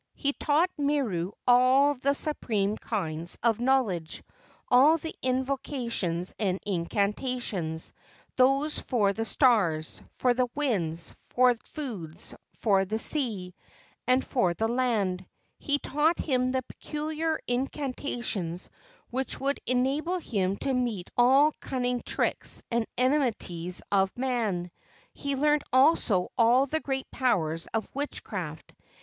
[0.15, 4.23] He taught Miru all the supreme kinds of knowledge,
[4.67, 7.93] all the invocations and incantations,
[8.35, 13.53] those for the stars, for the winds, for foods, for the sea,
[14.07, 15.23] and for the land.
[15.59, 18.71] He taught him the peculiar incantations
[19.11, 24.71] which would enable him to meet all cunning tricks and enmities of man.
[25.13, 28.73] He learned also all the great powers of witchcraft.